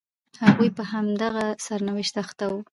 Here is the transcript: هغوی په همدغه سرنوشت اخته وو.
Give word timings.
هغوی 0.45 0.69
په 0.77 0.83
همدغه 0.91 1.45
سرنوشت 1.65 2.13
اخته 2.23 2.45
وو. 2.51 2.59